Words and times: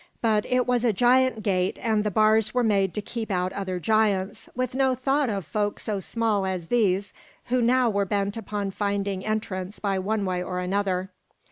But 0.19 0.47
it 0.47 0.65
was 0.65 0.83
a 0.83 0.91
giant 0.91 1.43
gate, 1.43 1.77
and 1.79 2.03
the 2.03 2.09
bars 2.09 2.55
were 2.55 2.63
made 2.63 2.95
to 2.95 3.03
keep 3.03 3.29
out 3.29 3.53
other 3.53 3.79
giants, 3.79 4.49
with 4.55 4.73
no 4.73 4.95
thought 4.95 5.29
of 5.29 5.45
folk 5.45 5.79
so 5.79 5.99
small 5.99 6.43
as 6.47 6.69
these 6.69 7.13
who 7.49 7.61
now 7.61 7.87
were 7.87 8.05
bent 8.05 8.35
upon 8.35 8.71
finding 8.71 9.23
entrance 9.23 9.77
by 9.77 9.99
one 9.99 10.25
way 10.25 10.41
or 10.41 10.57
another. 10.57 11.11